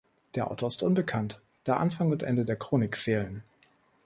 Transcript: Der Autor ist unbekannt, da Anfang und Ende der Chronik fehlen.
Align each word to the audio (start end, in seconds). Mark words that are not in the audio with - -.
Der 0.33 0.49
Autor 0.49 0.69
ist 0.69 0.81
unbekannt, 0.81 1.43
da 1.63 1.77
Anfang 1.77 2.09
und 2.11 2.23
Ende 2.23 2.43
der 2.43 2.55
Chronik 2.55 2.97
fehlen. 2.97 3.43